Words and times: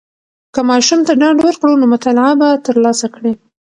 که 0.53 0.61
ماشوم 0.69 0.99
ته 1.07 1.13
ډاډ 1.21 1.37
ورکړو، 1.41 1.73
نو 1.81 1.85
مطالعه 1.93 2.33
به 2.39 2.49
تر 2.65 2.75
لاسه 2.83 3.07
کړي. 3.15 3.33